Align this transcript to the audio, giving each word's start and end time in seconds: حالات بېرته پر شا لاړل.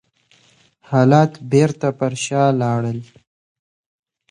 حالات 0.89 1.31
بېرته 1.51 1.87
پر 1.97 2.13
شا 2.23 2.43
لاړل. 2.61 2.99